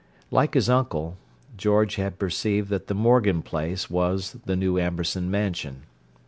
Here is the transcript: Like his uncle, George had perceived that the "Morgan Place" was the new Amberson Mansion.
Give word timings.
Like 0.31 0.55
his 0.55 0.67
uncle, 0.67 1.19
George 1.55 1.93
had 1.97 2.17
perceived 2.17 2.69
that 2.69 2.87
the 2.87 2.95
"Morgan 2.95 3.43
Place" 3.43 3.87
was 3.87 4.31
the 4.45 4.55
new 4.55 4.79
Amberson 4.79 5.29
Mansion. 5.29 5.83